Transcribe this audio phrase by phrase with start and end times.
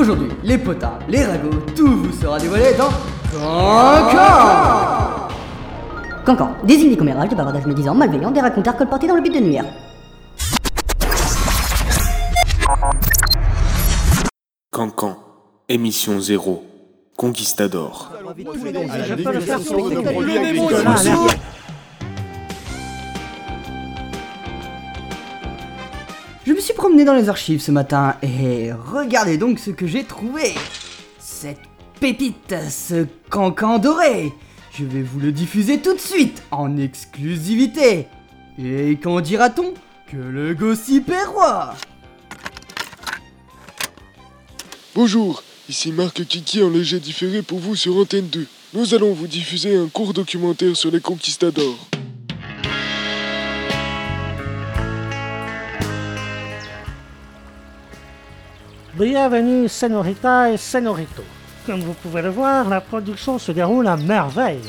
[0.00, 2.88] Aujourd'hui, les potins, les ragots, tout vous sera dévoilé dans
[3.30, 5.28] Cancan.
[6.24, 9.40] Cancan, désigne des commérages, des bavardages médisants, malveillants, des racontars colportés dans le but de
[9.40, 9.64] nuire.
[14.70, 15.18] Cancan,
[15.68, 16.64] émission 0,
[17.18, 18.10] Conquistador.
[26.50, 30.02] Je me suis promené dans les archives ce matin et regardez donc ce que j'ai
[30.02, 30.52] trouvé.
[31.20, 31.60] Cette
[32.00, 34.32] pépite, ce cancan doré.
[34.72, 38.08] Je vais vous le diffuser tout de suite, en exclusivité.
[38.58, 39.74] Et qu'en dira-t-on
[40.10, 41.76] Que le gossip est roi?
[44.96, 48.44] Bonjour, ici Marc Kiki en léger différé pour vous sur Antenne 2.
[48.74, 51.90] Nous allons vous diffuser un court documentaire sur les conquistadors.
[58.94, 61.22] Bienvenue Senorita et Senorito.
[61.64, 64.68] Comme vous pouvez le voir, la production se déroule à merveille.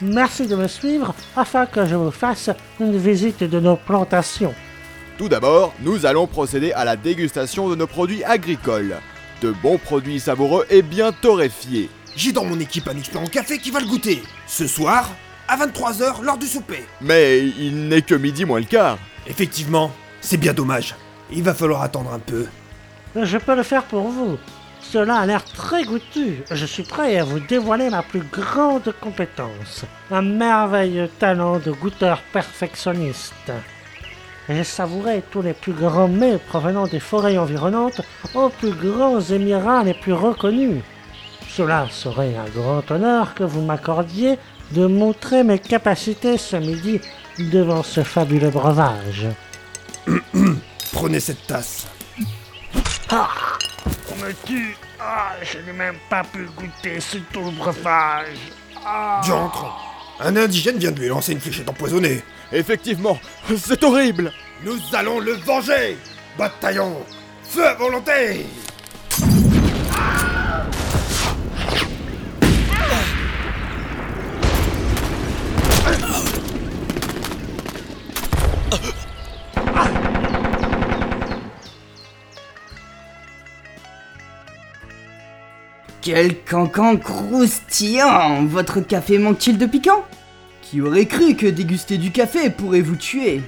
[0.00, 2.48] Merci de me suivre afin que je vous fasse
[2.80, 4.54] une visite de nos plantations.
[5.18, 8.96] Tout d'abord, nous allons procéder à la dégustation de nos produits agricoles.
[9.42, 11.90] De bons produits savoureux et bien torréfiés.
[12.16, 14.22] J'ai dans mon équipe un expert en café qui va le goûter.
[14.46, 15.10] Ce soir,
[15.46, 16.86] à 23h, lors du souper.
[17.02, 18.96] Mais il n'est que midi moins le quart.
[19.26, 20.94] Effectivement, c'est bien dommage.
[21.30, 22.46] Il va falloir attendre un peu.
[23.16, 24.38] Je peux le faire pour vous.
[24.80, 26.42] Cela a l'air très goûtu.
[26.50, 29.84] Je suis prêt à vous dévoiler ma plus grande compétence.
[30.10, 33.52] Un merveilleux talent de goûteur perfectionniste.
[34.48, 38.00] J'ai savouré tous les plus grands mets provenant des forêts environnantes
[38.34, 40.82] aux plus grands émirats les plus reconnus.
[41.50, 44.38] Cela serait un grand honneur que vous m'accordiez
[44.72, 47.00] de montrer mes capacités ce midi
[47.38, 49.26] devant ce fabuleux breuvage.
[50.92, 51.86] Prenez cette tasse.
[53.10, 53.30] Ah.
[54.12, 58.36] On me tue Ah, je n'ai même pas pu goûter ce tout breuvage
[58.84, 59.20] ah.
[59.24, 59.66] Diantre
[60.20, 62.22] Un indigène vient de lui lancer une fléchette empoisonnée.
[62.52, 63.18] Effectivement,
[63.56, 64.32] c'est horrible.
[64.64, 65.96] Nous allons le venger.
[66.36, 66.96] Bataillon
[67.42, 68.46] Feu à volonté
[86.10, 88.46] Quel cancan croustillant.
[88.46, 90.06] Votre café manque-t-il de piquant?
[90.62, 93.42] Qui aurait cru que déguster du café pourrait vous tuer?